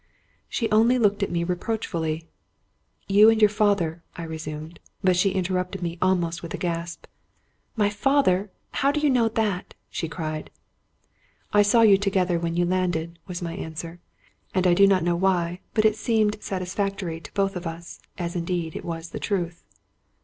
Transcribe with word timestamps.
She 0.49 0.67
only 0.71 0.97
looked 0.97 1.21
at 1.21 1.29
me 1.29 1.43
reproachfully." 1.43 2.27
You 3.07 3.29
and 3.29 3.39
your 3.39 3.51
father 3.51 4.01
—'* 4.11 4.15
I 4.17 4.23
resumed; 4.23 4.79
but 5.03 5.15
she 5.15 5.29
interrupted 5.29 5.83
me 5.83 5.99
almost 6.01 6.41
with 6.41 6.55
a 6.55 6.57
gasp." 6.57 7.05
My 7.75 7.91
father! 7.91 8.49
How 8.71 8.91
do 8.91 8.99
you 8.99 9.11
know 9.11 9.29
that?" 9.29 9.75
she 9.91 10.09
cried." 10.09 10.49
I 11.53 11.61
saw 11.61 11.81
you 11.83 11.99
together 11.99 12.39
when 12.39 12.55
you 12.57 12.65
landed," 12.65 13.19
was 13.27 13.43
my 13.43 13.53
answer; 13.53 13.99
and 14.55 14.65
I 14.65 14.73
do 14.73 14.87
not 14.87 15.03
know 15.03 15.15
why, 15.15 15.59
but 15.75 15.85
it 15.85 15.95
seemed 15.95 16.41
satisfactory 16.41 17.19
to 17.19 17.33
both 17.33 17.55
of 17.55 17.67
us, 17.67 17.99
as 18.17 18.35
indeed 18.35 18.75
it 18.75 18.83
was 18.83 19.11
truth. 19.21 19.63